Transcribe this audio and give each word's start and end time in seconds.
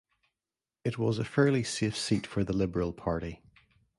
It 0.83 0.97
was 0.97 1.19
a 1.19 1.23
fairly 1.23 1.61
safe 1.63 1.95
seat 1.95 2.25
for 2.25 2.43
the 2.43 2.53
Liberal 2.53 2.91
Party. 2.91 3.43